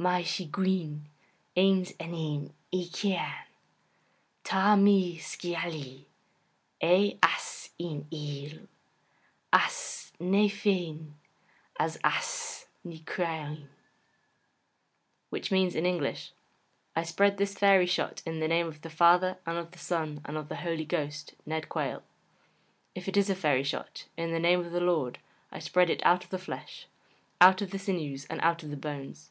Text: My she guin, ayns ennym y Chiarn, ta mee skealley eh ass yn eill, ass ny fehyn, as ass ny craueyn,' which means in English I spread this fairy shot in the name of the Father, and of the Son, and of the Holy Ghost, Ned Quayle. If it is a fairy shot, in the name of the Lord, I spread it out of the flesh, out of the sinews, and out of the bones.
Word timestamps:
My 0.00 0.22
she 0.22 0.46
guin, 0.46 1.10
ayns 1.58 1.92
ennym 1.98 2.52
y 2.72 2.88
Chiarn, 2.90 3.44
ta 4.42 4.74
mee 4.74 5.18
skealley 5.18 6.06
eh 6.80 7.18
ass 7.22 7.68
yn 7.78 8.06
eill, 8.10 8.66
ass 9.52 10.10
ny 10.18 10.48
fehyn, 10.48 11.12
as 11.78 11.98
ass 12.02 12.64
ny 12.82 13.00
craueyn,' 13.04 13.68
which 15.28 15.52
means 15.52 15.74
in 15.74 15.84
English 15.84 16.32
I 16.96 17.02
spread 17.02 17.36
this 17.36 17.52
fairy 17.52 17.84
shot 17.84 18.22
in 18.24 18.40
the 18.40 18.48
name 18.48 18.68
of 18.68 18.80
the 18.80 18.88
Father, 18.88 19.36
and 19.44 19.58
of 19.58 19.72
the 19.72 19.78
Son, 19.78 20.22
and 20.24 20.38
of 20.38 20.48
the 20.48 20.62
Holy 20.64 20.86
Ghost, 20.86 21.34
Ned 21.44 21.68
Quayle. 21.68 22.02
If 22.94 23.06
it 23.06 23.18
is 23.18 23.28
a 23.28 23.34
fairy 23.34 23.64
shot, 23.64 24.06
in 24.16 24.32
the 24.32 24.40
name 24.40 24.60
of 24.60 24.72
the 24.72 24.80
Lord, 24.80 25.18
I 25.52 25.58
spread 25.58 25.90
it 25.90 26.02
out 26.06 26.24
of 26.24 26.30
the 26.30 26.38
flesh, 26.38 26.86
out 27.38 27.60
of 27.60 27.70
the 27.70 27.78
sinews, 27.78 28.24
and 28.30 28.40
out 28.40 28.62
of 28.62 28.70
the 28.70 28.78
bones. 28.78 29.28